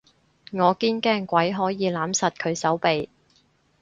[0.51, 3.07] 我堅驚鬼可以攬實佢手臂